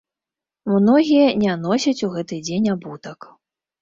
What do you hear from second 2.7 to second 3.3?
абутак.